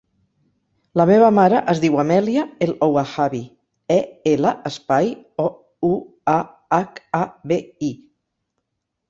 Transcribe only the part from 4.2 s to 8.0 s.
ela, espai, o, u, a, hac, a, be, i.